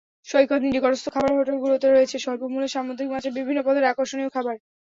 সৈকতের 0.27 0.61
নিকটস্থ 0.65 1.05
খাবারের 1.09 1.37
হোটেলগুলোতে 1.39 1.87
রয়েছে 1.87 2.15
স্বল্পমূল্যে 2.19 2.73
সামুদ্রিক 2.75 3.07
মাছের 3.11 3.35
বিভিন্ন 3.37 3.59
পদের 3.63 3.89
আকর্ষণীয় 3.91 4.31
খাবার। 4.35 4.55